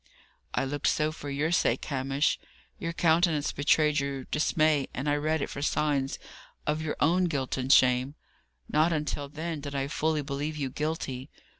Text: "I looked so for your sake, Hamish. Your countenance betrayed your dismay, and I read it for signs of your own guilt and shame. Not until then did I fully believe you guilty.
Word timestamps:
"I 0.55 0.65
looked 0.65 0.87
so 0.87 1.11
for 1.11 1.29
your 1.29 1.51
sake, 1.51 1.85
Hamish. 1.85 2.39
Your 2.79 2.91
countenance 2.91 3.51
betrayed 3.51 3.99
your 3.99 4.23
dismay, 4.23 4.87
and 4.95 5.07
I 5.07 5.13
read 5.13 5.43
it 5.43 5.49
for 5.51 5.61
signs 5.61 6.17
of 6.65 6.81
your 6.81 6.95
own 6.99 7.25
guilt 7.25 7.55
and 7.55 7.71
shame. 7.71 8.15
Not 8.67 8.91
until 8.91 9.29
then 9.29 9.61
did 9.61 9.75
I 9.75 9.87
fully 9.87 10.23
believe 10.23 10.57
you 10.57 10.71
guilty. 10.71 11.29